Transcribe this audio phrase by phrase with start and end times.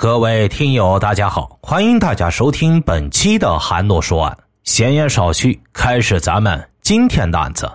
[0.00, 4.34] 各位听友，大家好，欢迎大家收听本期的韩诺说案。
[4.64, 7.70] 闲言少叙，开始咱们今天的案子。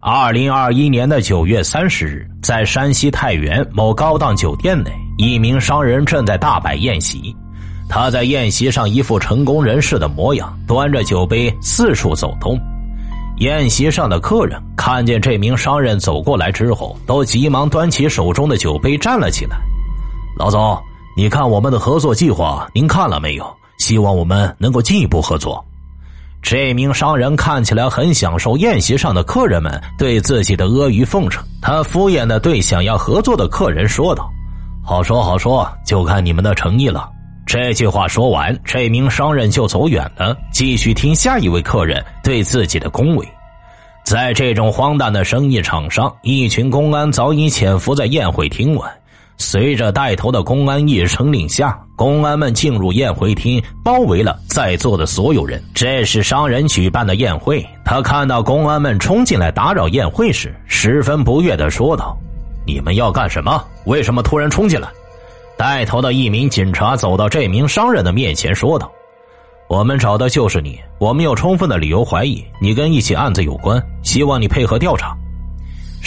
[0.00, 7.32] 二零二一年的九月三十日，在山西太原某高档酒店内，一名商人正在大摆宴席。
[7.88, 12.58] 他在宴席上一副成功人士的模样，端着酒杯四处走动。
[13.38, 19.56] 宴席上的客人看见这名商人走过来之后，都急忙端起手中的酒杯站了起来。
[20.36, 20.76] 老总。
[21.18, 23.56] 你看我们的合作计划，您看了没有？
[23.78, 25.64] 希望我们能够进一步合作。
[26.42, 34.30] 这名商人看起来很享受宴席上的客人们对自己的阿谀奉承，他敷衍的对想要合作的客人说道
[34.84, 37.08] ：“好说好说，就看你们的诚意了。”
[37.46, 43.26] 这句话说完，这名商人就走远了，继续听下一位客人对自己的恭维。
[44.04, 48.86] 在这种荒诞的生意场上，一群公安早已潜伏在宴会厅外。
[49.38, 55.62] 随着带头的公安一声令下，公安们进入宴会厅，包围了在座的所有人。
[55.74, 57.64] 这是商人举办的宴会。
[57.84, 62.16] 他看到公安们冲进来打扰宴会时，十分不悦的说道
[62.66, 63.62] ：“你们要干什么？
[63.84, 64.88] 为什么突然冲进来？”
[65.58, 68.90] 带头的一名警察走到这名商人的面前，说道
[69.68, 75.16] ：“我们找的就是你，我们有充分的理由怀疑你跟一起案子有关，希望你配合调查。”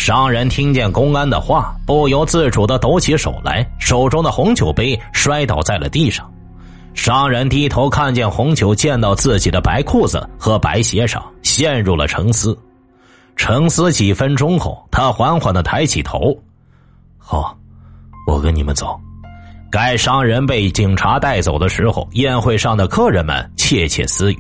[0.02, 6.26] 商人听见公安的话，不由自主的抖起手来，手中的红酒杯摔倒在了地上。
[6.94, 12.58] 商人低头看见红酒溅到自己的白裤子和白鞋上，陷入了沉思。
[13.36, 16.34] 沉思几分钟后，他缓缓的抬起头
[17.20, 17.54] ：“好，
[18.26, 18.98] 我跟你们走。”
[19.70, 24.40] 该商人被警察带走的时候，宴会上的客人们窃窃私语。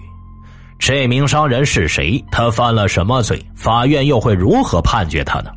[0.79, 2.23] 这名商人是谁？
[2.31, 3.39] 他犯了什么罪？
[3.53, 5.51] 法院又会如何判决他呢？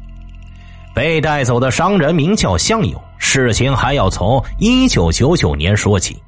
[0.94, 3.00] 被带走的商人名叫向勇。
[3.18, 6.20] 事情还要从一九九九年说起。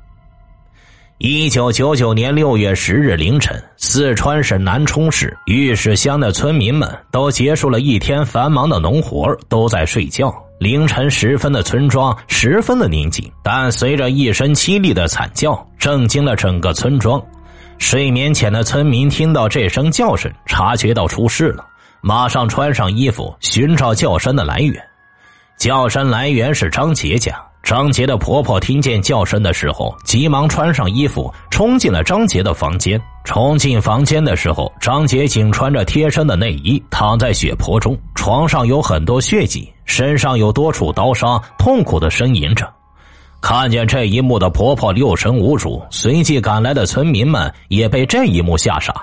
[1.18, 10.32] 一九九九年六月十日凌晨，四川省南充市玉石乡的村民们都结束了一天繁忙的农活，都在睡觉。
[10.60, 17.20] 凌晨时分的村庄十分的宁静，但随着一声凄厉的惨叫，震惊了整个村庄。
[17.78, 21.64] 睡眠前的村民听到这声叫声，察觉到出事了，
[22.00, 24.82] 马上穿上衣服寻找叫声的来源。
[25.58, 27.34] 叫声来源是张杰家。
[27.62, 33.00] 张杰的婆婆听见叫声的时候，急忙穿上衣服冲进了张杰的房间。
[33.24, 42.70] 冲进房间的时候，张杰仅穿着贴身的内衣，躺在血泊中，床上有很多血迹，身上有多处刀伤，痛苦的呻吟着。
[43.44, 48.94] 看见这一幕的婆婆六神无主，随即赶来的村民们也被这一幕吓傻，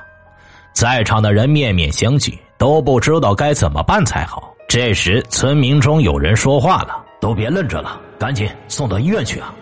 [0.73, 4.51] 在场的人面面相觑，都不知道该怎么办才好。
[4.67, 9.53] 这时，村民中有人说话了：“都别愣着了，赶紧送到医院去啊！”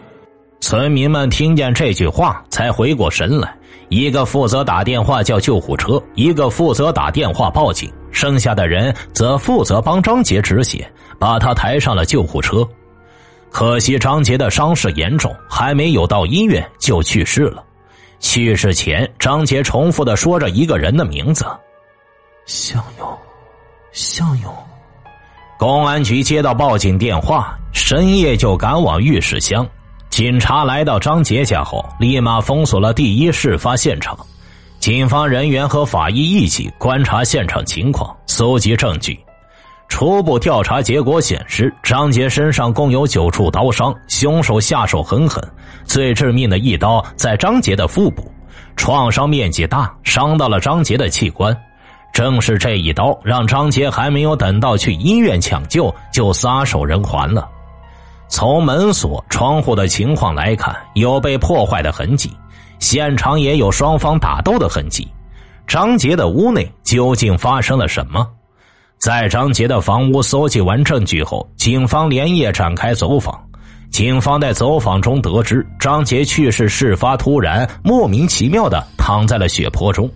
[0.62, 3.54] 村民们听见这句话，才回过神来，
[3.90, 10.90] 一个负责打电话叫救护车，一个负责打电话报警，剩下的人则负责帮张杰止血，
[11.20, 12.66] 把他抬上了救护车。
[13.52, 17.64] 可惜张杰的伤势严重，还没有到医院就去世了。
[18.20, 21.46] 去世前，张杰重复的说着一个人的名字
[22.46, 23.18] ：“向勇，
[23.92, 24.54] 向勇。”
[25.58, 29.68] 公安局接到报警电话，深夜就赶往玉石乡。
[30.10, 34.18] 警察来到张杰家后，立马封锁了第一事发现场。
[34.80, 39.20] 警方人员和法医一起观察现场情况，搜集证据。
[39.90, 45.44] 初步调查结果显示，张杰身上共有九处刀伤，凶手下手很狠。
[45.84, 48.32] 最致命的一刀在张杰的腹部，
[48.78, 51.56] 创伤面积大，伤到了张杰的器官。
[52.14, 57.50] 正是这一刀，让张杰还没有等到去医院抢救，就撒手人寰了。
[58.30, 62.32] 从门锁、窗户的情况来看，有被破坏的痕迹，
[62.78, 65.08] 现场也有双方打斗的痕迹。
[65.68, 68.26] 张杰的屋内究竟发生了什么？
[69.00, 73.40] 在张杰的房屋搜集完证据后，警方连夜展开走访。
[73.90, 80.12] 警方在走访中得知，张杰去世事发突然，莫名其妙的躺在了血泊中，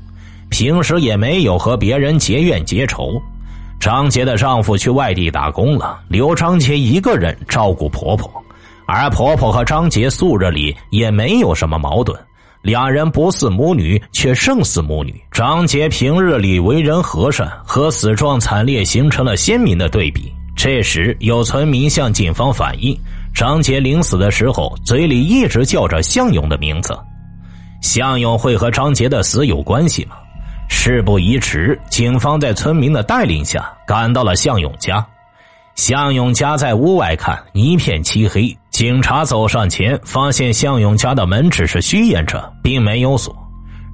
[0.50, 3.13] 平时也没有和别人结怨结仇。
[3.80, 8.29] 张杰的丈夫去外地打工了，留张杰一个人照顾婆婆，
[8.86, 12.19] 而婆婆和张杰素日里也没有什么矛盾。
[12.63, 15.13] 两人不似母女，却胜似母女。
[15.33, 20.33] 张杰平日里为人和善，和死状惨烈形成了鲜明的对比。
[20.56, 22.98] 这时，有村民向警方反映，
[23.36, 26.98] 张杰临死的时候嘴里一直叫着向勇的名字。
[27.81, 30.15] 向勇会和张杰的死有关系吗？
[30.69, 35.06] 事不宜迟，警方在村民的带领下赶到了向勇家。
[35.75, 43.31] 向勇家在屋外看，一片漆黑，警察走上前，发现向勇家的门只是虚掩着，并没有锁，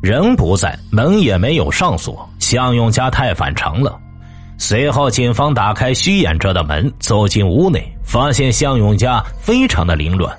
[0.01, 2.27] 人不在，门也没有上锁。
[2.39, 3.99] 向勇家太反常了。
[4.57, 10.33] 随后，警方打开虚掩着的门，走进屋内，发现向勇家非常的凌乱，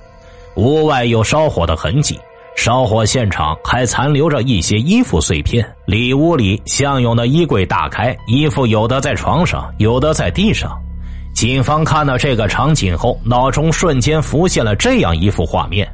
[0.56, 2.18] 屋外有烧火的痕迹，
[2.56, 5.70] 烧火现场还残留着一些衣服碎片。
[5.84, 10.72] 里屋里，向勇的衣柜大开，衣服有的在床上，有的在地上。
[11.40, 15.90] 警方看到这个场景后，脑中瞬间浮现了这样一幅画面：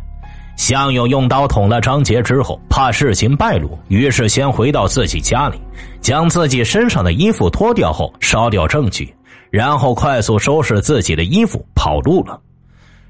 [0.56, 5.56] 向勇用刀捅了张杰之后，怕事情败露，于是先回到自己家里。
[6.00, 9.14] 将自己身上的衣服脱掉后，烧掉证据，
[9.48, 12.40] 然后快速收拾自己的衣服跑路了。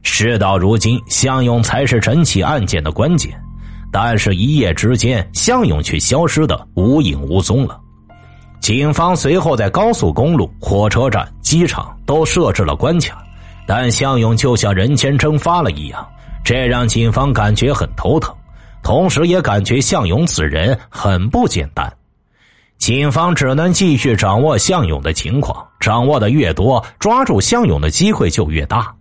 [0.02, 3.32] 事到如今，向勇才是整起案件的关键，
[3.90, 7.80] 但是，一夜之间，向勇却消失的无影无踪了。
[8.60, 13.24] 警方随后在高速公路、火车站、机场都设置了关卡，
[13.66, 16.04] 但向勇就像人间蒸发了一样，
[16.44, 18.34] 这让警方感觉很头疼，
[18.82, 21.92] 同时也感觉向勇此人很不简单。
[22.78, 28.92] 警方只能继续掌握向勇的情况，掌握的越多，抓住向勇的机会就越大。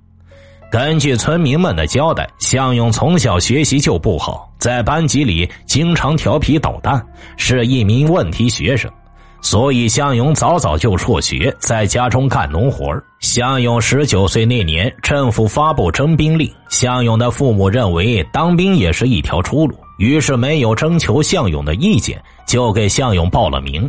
[0.71, 7.05] 根据村民们的交代，向勇从小学习就不好，在班级里经常调皮捣蛋，
[7.35, 8.91] 是一名问题学生，
[9.45, 19.75] 所以向勇早早就辍学，在家中干农活向勇十九岁那年，政府发布征兵令，向勇的父母认为当兵也是一条出路。
[19.99, 23.87] 于是没有征求向勇的意见，就给向勇报了名。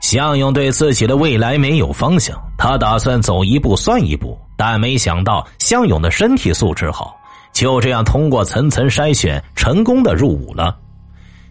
[0.00, 7.12] 向勇对自己的未来没有方向，他打算走一步算一步，但没想到向勇的身体素质好，
[7.52, 10.76] 就这样通过层层筛选，成功的入伍了。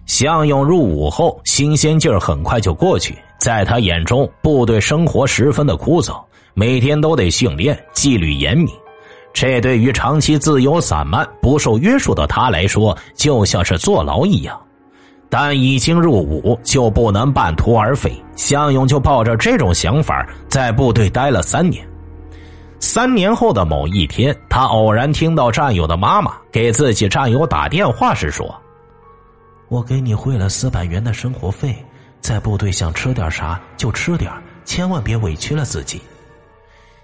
[0.05, 6.23] 向勇入伍后，新鲜劲儿很快就过去，在他眼中，部队生活十分的枯燥，
[6.53, 8.67] 每天都得训练，纪律严明。
[9.33, 14.59] 这对于长期自由散漫、不受约束的他来说，就像是坐牢一样。
[15.29, 18.13] 但已经入伍，就不能半途而废。
[18.37, 21.85] 向勇就抱着这种想法，在部队待了三年。
[22.79, 28.53] 三年后的某一天，他偶然听到战友的妈妈给自己战友打电话时说
[29.67, 31.75] ：“我给你汇了四百元的生活费，
[32.25, 34.31] 在部队想吃点啥就吃点，
[34.65, 36.01] 千万别委屈了自己。”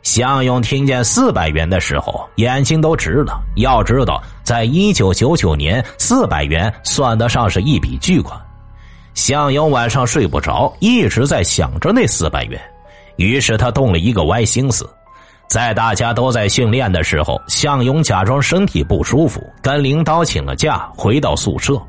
[0.02, 3.40] 向勇听见四百元的时候，眼睛都直了。
[3.56, 8.36] 要知道，在一九九九年，四百元算得上是一笔巨款。
[9.14, 12.60] 向勇晚上睡不着，一直在想着那四百元。
[13.18, 14.90] 于是他动了一个歪心思，
[15.48, 21.80] 在大家都在训练的时候，向勇假装身体不舒服，跟领导请了假，回到宿舍。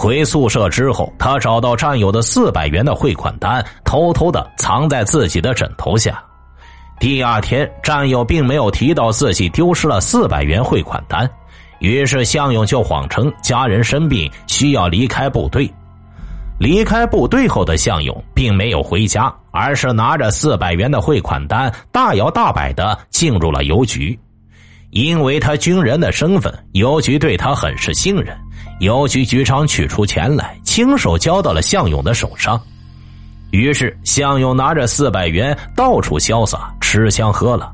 [0.00, 6.24] 回宿舍之后，他找到战友的四百元的汇款单，偷偷的藏在自己的枕头下。
[6.98, 11.28] 第二天，战友并没有提到自己丢失了四百元汇款单，
[11.80, 15.70] 于是向勇就谎称家人生病需要离开部队。
[16.58, 24.18] 离开部队后的向勇并没有回家，而是拿着四百元的汇款单，大摇大摆的进入了邮局。
[24.92, 28.36] 因为他军人的身份，邮局对他很是信任，
[28.80, 32.58] 邮局局长取出钱来，亲手交到了向勇的手上。
[33.50, 37.70] 于是，向勇拿着四百元到处潇洒，吃香喝辣。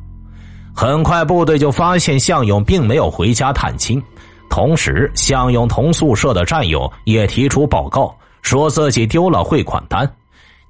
[0.75, 4.03] 很快，部队就发现向勇并没有回家探亲。
[4.51, 10.11] 同时，向勇同宿舍的战友也提出报告，说自己丢了汇款单。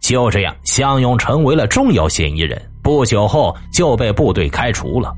[0.00, 2.60] 就这样，向勇成为了重要嫌疑人。
[2.82, 5.14] 不久后，就被部队开除了。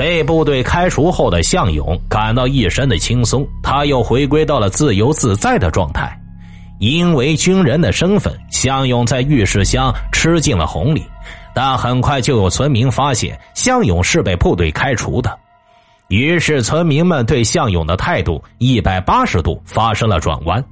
[0.00, 6.18] 被部队开除后的向勇感到一身的轻松，他又回归到了自由自在的状态。
[6.78, 11.04] 因为军人的身份，向勇在御史乡吃尽了红利，
[11.52, 15.38] 但很快就有村民发现向勇是被部队开除的，
[16.08, 20.64] 于是村民们对向勇的态度一百八十度发生了转弯。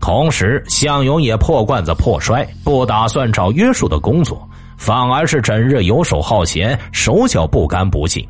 [0.00, 8.26] 同时，向勇也破罐子破摔，不打算找约束的工作，反而是整日游手好闲，手脚不干不净。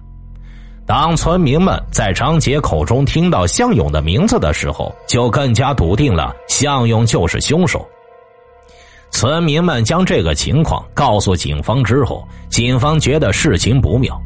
[0.87, 7.87] 当村民们在张杰口中听到向勇的名字的时候，就更加笃定了向勇就是凶手。
[9.11, 14.21] 村民们将这个情况告诉警方之后，警方觉得事情不妙，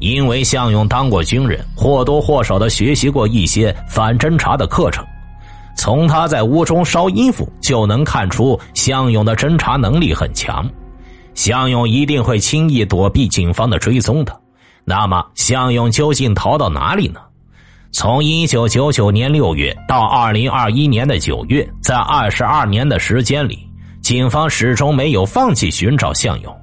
[0.00, 5.02] 因为向勇当过军人，或多或少的学习过一些反侦查的课程，
[5.78, 10.68] 从他在屋中烧衣服就能看出向勇的侦查能力很强，
[11.34, 14.41] 向勇一定会轻易躲避警方的追踪的。
[14.84, 17.20] 那么，向勇究竟逃到哪里呢？
[17.92, 23.68] 从一九九九年六月到二零二一年的九月，在二十二年的时间里，
[24.00, 26.56] 警方始终没有放弃寻找向勇。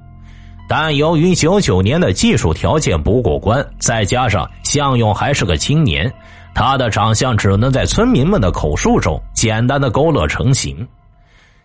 [0.68, 6.12] 但由于九九年的技术条件不过关，再加上向勇还是个青年，
[6.54, 10.86] 他的长相只能在村民们的口述中简单的勾勒成型。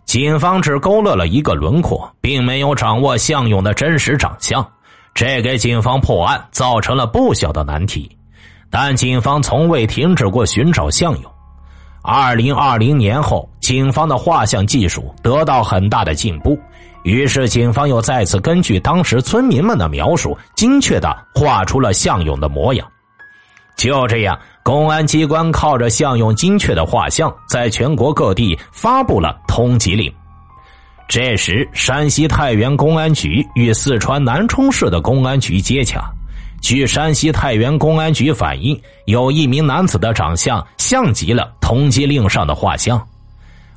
[0.06, 4.64] 警方只勾勒了一个轮廓，并没有掌握向勇的真实长相，
[5.16, 8.16] 这给警方破案造成了不小的难题。
[8.70, 11.32] 但警方从未停止过寻找向勇。
[12.04, 16.60] 二零二零年后，警方的画像技术得到很大的进步，
[17.04, 22.86] 于是警方又再次根据当时村民们的描述，精确的画出了向勇的模样。
[23.78, 30.14] 就这样，公安机关靠着向勇精确的画像，在全国各地发布了通缉令。
[31.08, 36.04] 这时，山西太原公安局与四川南充市的公安局接洽。
[36.62, 43.00] 据山西太原公安局反映，有一名男子的长相像极了通缉令上的画像，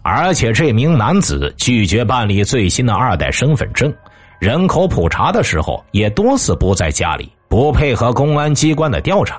[0.02, 3.92] 而且这名男子拒绝办理最新的二代身份证，
[4.40, 9.38] 人口普查的时候也多次不在家里，不配合公安机关的调查。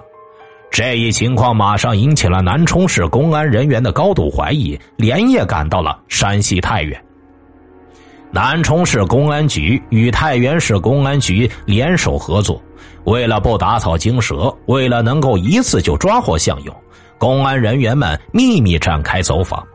[0.70, 7.04] 这一情况马上引起了南充市公安人员的高度怀疑，连夜赶到了山西太原。
[8.32, 12.62] 南充市公安局与太原市公安局联手合作，
[13.06, 16.76] 为了不打草惊蛇，为了能够一次就抓获向勇，
[17.18, 19.66] 公安人员们秘密展开走访。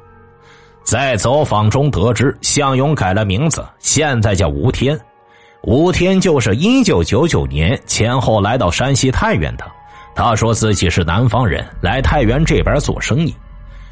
[0.85, 4.99] 在走访中得知，向勇改了名字，现在叫吴天。
[5.63, 9.65] 吴天就是一九九九年前后来到山西太原的。
[10.15, 13.35] 他说自己是南方人，来太原这边做生意。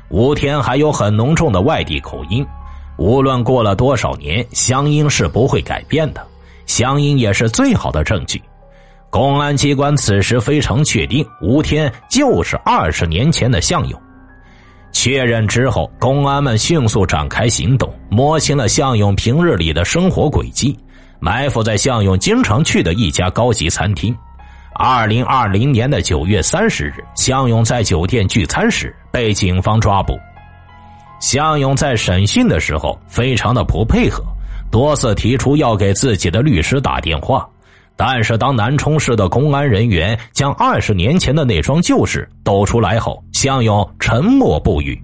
[0.09, 2.47] 吴天还有很浓重的外地口音。
[3.02, 6.25] 无论过了多少年，乡音是不会改变的，
[6.66, 8.40] 乡音也是最好的证据。
[9.11, 14.00] 公安机关此时非常确定，吴天就是二十年前的向勇。
[14.92, 20.78] 确认之后，公安们迅速展开行动，摸清了向勇平日里的生活轨迹，
[21.18, 24.16] 埋伏在向勇经常去的一家高级餐厅。
[24.76, 30.16] 二零二零年的九月三十日，向勇在酒店聚餐时被警方抓捕。
[31.22, 34.24] 向勇在审讯的时候非常的不配合，
[34.72, 37.48] 多次提出要给自己的律师打电话，
[37.96, 45.00] 但是当南充市的公安人员将二十年前的那桩旧事抖出来后，向勇沉默不语。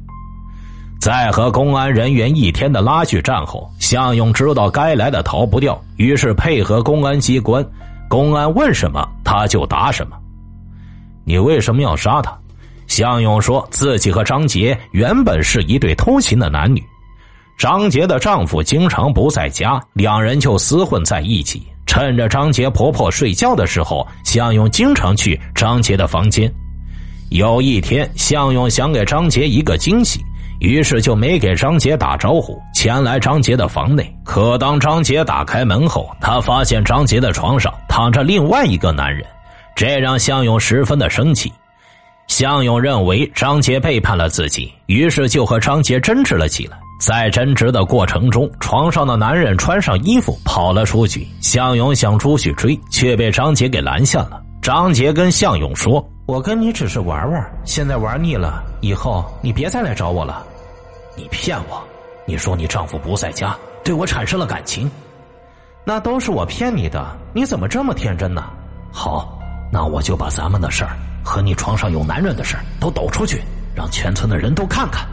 [1.00, 7.64] 在和公安人员一天的拉锯战后，向勇知道该来的逃不掉，于是配合公安机关，
[8.08, 10.16] 公安问什么他就答什么。
[11.24, 12.36] 你为什么要杀他？
[12.88, 16.82] 向勇说自己和张杰原本是一对偷情的男女，
[17.56, 21.62] 张杰的丈夫经常不在家，两人就厮混在一起。
[21.86, 26.52] 趁着张杰婆婆睡觉的时候，向勇经常去张杰的房间。
[27.30, 30.20] 有一天，向勇想给张杰一个惊喜，
[30.60, 34.14] 于是就没给张杰打招呼，前来张杰的房内。
[34.22, 39.24] 可当张杰打开门后，他发现张杰的床上躺着另外一个男人，
[39.74, 41.52] 这让向勇十分的生气。
[42.28, 46.78] 向勇认为张杰背叛了自己，于是就和张杰争执了起来。
[47.00, 51.26] 在争执的过程中，床上的男人穿上衣服跑了出去。
[51.40, 54.42] 向勇想出去追，却被张杰给拦下了。
[54.60, 60.44] 张杰跟向勇说：“我跟你只是玩玩，现在玩腻了，以后你别再来找我了。”
[61.16, 61.82] 你骗我！
[62.26, 64.90] 你说你丈夫不在家，对我产生了感情，
[65.84, 67.16] 那都是我骗你的。
[67.32, 68.44] 你怎么这么天真呢？
[68.92, 69.38] 好，
[69.72, 70.90] 那我就把咱们的事儿。
[71.22, 73.42] 和你床上有男人的事都抖出去，
[73.74, 75.06] 让全村的人都看看。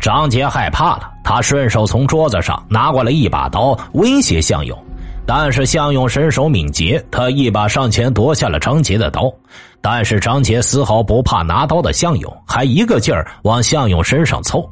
[0.00, 4.78] 张杰害怕了，他顺手从桌子上拿过来一把刀，威胁向勇。
[5.26, 9.32] 但是向勇身手敏捷，他一把上前夺下了张杰的刀。
[9.80, 14.68] 但是张杰丝毫不怕拿刀的向勇，还一个劲儿往向勇身上凑。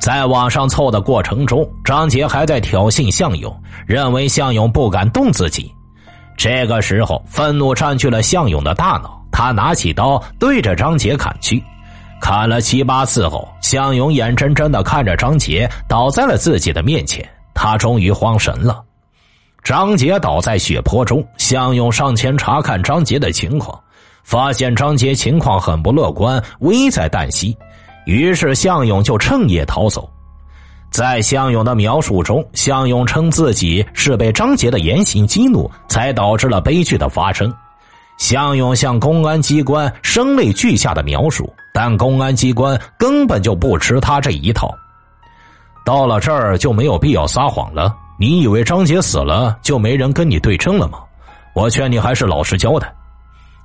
[0.00, 5.72] 在往上凑的过程中，张杰还在挑衅向勇，认为向勇不敢动自己。
[6.36, 9.23] 这个时候，愤怒占据了向勇的大脑。
[9.36, 11.60] 他拿起刀对着张杰砍去，
[12.20, 18.80] 砍了七八次后，向勇眼睁睁的看着张杰倒在了自己的面前，他终于慌神了。
[19.64, 23.76] 张杰倒在血泊中，向勇上前查看张杰的情况，
[24.22, 27.58] 发现张杰情况很不乐观，危在旦夕，
[28.06, 30.08] 于是向勇就趁夜逃走。
[30.92, 37.52] 在向勇的描述中，向勇称自己是被张杰的言行激怒，才导致了悲剧的发生。
[38.16, 44.74] 向勇向公安机关声泪俱下的描述，但公安机关根本就不吃他这一套。
[45.84, 47.94] 到了这儿就没有必要撒谎了。
[48.18, 51.00] 你以为张杰死了就没人跟你对证了吗？
[51.52, 52.90] 我劝你还是老实交代。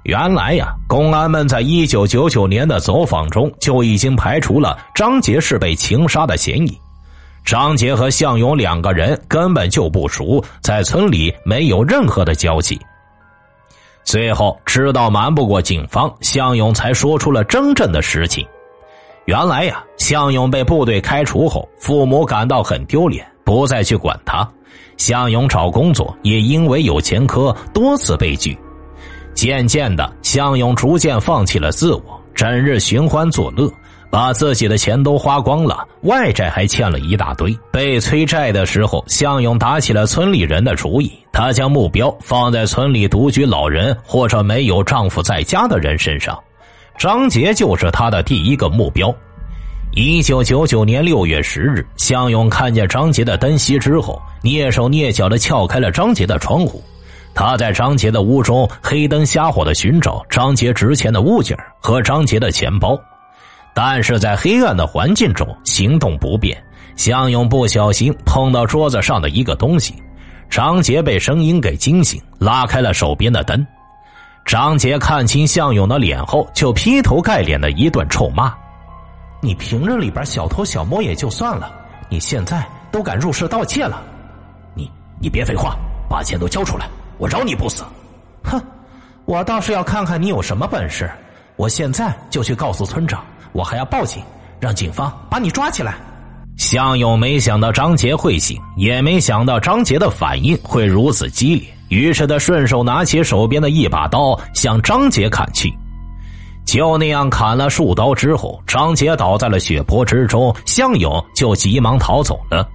[0.04, 6.78] 原来呀，公安们在一九九九年的走访中就已经排除了张杰是被情杀的嫌疑。
[7.46, 12.80] 张杰和向勇两个人根本就不熟，在村里没有任何的交集。
[14.10, 18.44] 最后知道瞒不过警方，向勇才说出了真正的实情。
[19.26, 24.50] 原来呀，向勇被部队开除后，父母感到很丢脸，不再去管他。
[24.98, 28.58] 向勇找工作也因为有前科，多次被拒。
[29.36, 33.72] 渐渐的，向勇逐渐放弃了自我，整日寻欢作乐。
[34.10, 37.56] 把自己的钱都花光了，外债还欠了一大堆。
[37.72, 41.12] 被催债的时候，向勇打起了村里人的主意。
[41.32, 46.38] 他将目标放在村里独居老人或者没有丈夫在家的人身上。
[46.98, 49.14] 张杰就是他的第一个目标。
[49.92, 56.84] 一九九九年六月十日，向勇看见张杰的灯熄之后，蹑手蹑脚的撬开了张杰的窗户。
[57.34, 63.00] 他在张杰的屋中黑灯瞎火的寻找张杰值钱的物件和张杰的钱包。
[63.82, 66.62] 但是在黑暗的环境中行动不便，
[66.98, 69.96] 向勇不小心碰到桌子上的一个东西，
[70.50, 73.66] 张杰被声音给惊醒，拉开了手边的灯。
[74.44, 78.54] 张杰看清向勇的脸后，就劈头盖脸的一顿臭骂
[79.40, 81.72] ：“你平日里边小偷小摸也就算了，
[82.10, 84.02] 你现在都敢入室盗窃了？
[84.76, 85.78] 你你别废话，
[86.10, 86.86] 把钱都交出来，
[87.18, 87.86] 我饶你不死！”
[88.44, 88.62] 哼，
[89.24, 91.10] 我倒是要看看你有什么本事，
[91.56, 93.24] 我现在就去告诉村长。
[93.52, 94.22] 我还要报警，
[94.60, 95.96] 让警方把你抓起来。
[96.58, 105.74] 向勇没想到张杰会醒，也没想到张杰的反应会如此激烈，于是他顺手拿起手边的一把刀向张杰砍去。
[106.66, 112.68] 就那样砍了数刀之后，张杰倒在了血泊之中，向勇就急忙逃走了。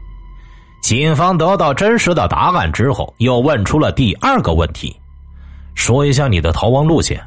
[0.82, 4.96] 警方得到真实的答案之后，又问出了第二个问题：
[5.74, 7.22] 说一下你的逃亡路线。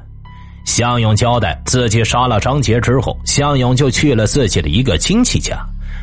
[0.68, 5.58] 向勇交代自己杀了张杰之后，向勇就去了自己的一个亲戚家。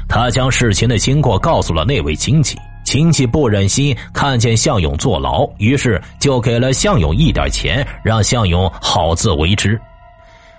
[0.09, 9.79] 他将事情的经过告诉了那位亲戚，亲戚不忍心看见向勇坐牢，于是就给了向勇一点钱，让向勇好自为之。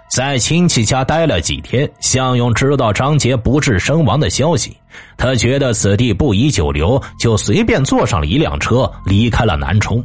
[0.07, 4.77] 在亲戚家待了几天，向勇知道张杰不治身亡的消息，
[5.17, 10.01] 他觉得此地不宜久留，就随便坐上了一辆车离开了南充。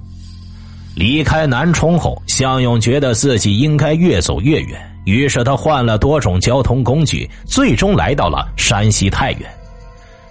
[1.01, 9.51] 离开南充后，向勇觉得自己应该越走越远，于是他换了多种交通工具，最终来到了山西太原。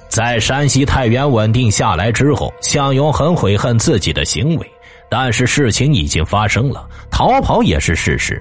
[0.10, 4.72] 在山西太原稳定下来之后，向勇很悔恨自己的行为，
[5.10, 8.40] 但是事情已经发生了，逃跑也是事实。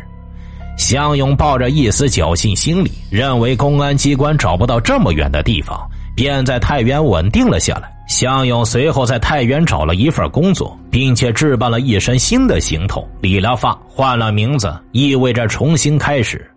[0.77, 5.81] 向勇抱着一丝侥幸心理，认为公安机关找不到这么远的地方，
[6.15, 7.91] 便在太原稳定了下来。
[8.09, 16.51] 向勇随后在太原找了一份工作，并且置办了一身新的行头，理了发，换了名字，意味着重新开始。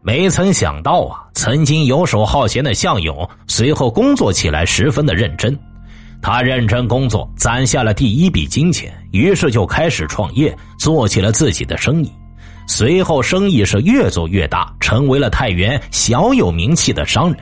[0.00, 5.56] 没曾想到啊，曾经游手好闲的向勇，随后工作起来十分的认真。
[6.22, 12.10] 他认真工作，攒下了第一笔金钱，于是就开始创业，做起了自己的生意。
[12.66, 17.38] 随后生意是越做越大，成为了太原小有名气的商人。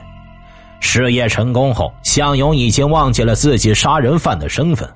[0.79, 4.89] 事业成功后，向勇已经忘记了自己杀人犯的身份。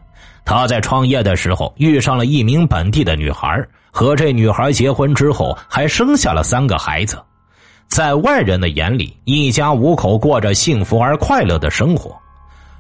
[0.43, 7.21] 他在创业的时候遇上了一名本地的女孩，和这女孩结婚之后，还生下了三个孩子。
[7.87, 12.15] 在外人的眼里，一家五口过着幸福而快乐的生活。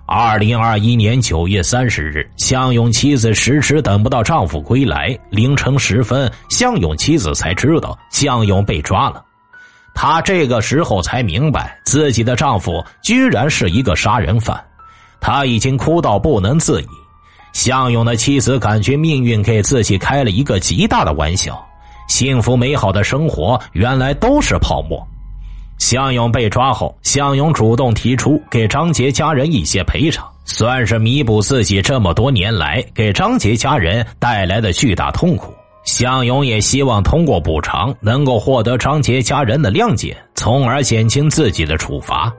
[0.07, 5.17] 二零二一年九月三十日，向勇妻子迟迟等不到丈夫归来。
[5.29, 9.23] 凌晨时分，向勇妻子才知道向勇被抓了。
[10.03, 14.59] 她这个时候才明白，自己的丈夫居然是一个杀人犯，
[15.19, 16.87] 她已经哭到不能自已。
[17.53, 21.63] 向勇的妻子感觉命运给自己开了一个极大的玩笑，
[22.07, 25.07] 幸福美好的生活原来都是泡沫。
[25.77, 35.53] 向勇被抓后，向勇主动提出给张杰家人一些赔偿，算是弥补自己这么多年来给张杰家人带来的巨大痛苦。
[35.83, 42.31] 向勇也希望通过补偿能够获得张杰家人的谅解，从而减轻自己的处罚。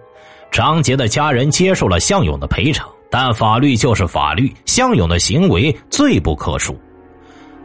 [0.51, 6.77] 张杰的家人接受了向勇的赔偿，但法律就是法律，向勇的行为罪不可恕。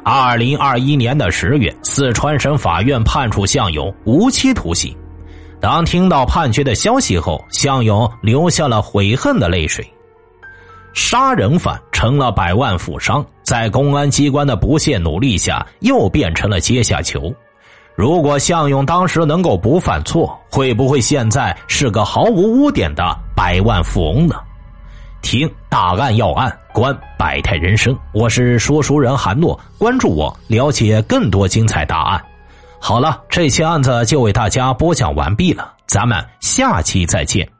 [0.03, 4.95] 二零二一年的十月，四川省法院判处向勇无期徒刑。
[5.59, 9.85] 当听到判决的消息后，向勇流下了悔恨的泪水。
[10.93, 17.33] 杀人犯成了百万富商，在公安机关的不懈努力下，又变成了阶下囚。
[17.95, 23.03] 如果向勇当时能够不犯错，会不会现在是个毫无污点的
[23.35, 24.35] 百万富翁呢？
[25.23, 32.23] 听大案要案，观百态人生，我是说书人韩诺，关注我，了解更多精彩大案。
[32.79, 37.56] 好了，这期案子就为大家播讲完毕了，咱们下期再见。